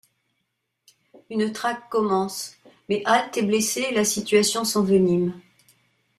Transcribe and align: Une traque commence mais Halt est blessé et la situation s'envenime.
Une 1.29 1.53
traque 1.53 1.87
commence 1.89 2.55
mais 2.89 3.03
Halt 3.05 3.37
est 3.37 3.43
blessé 3.45 3.81
et 3.81 3.93
la 3.93 4.03
situation 4.03 4.65
s'envenime. 4.65 5.39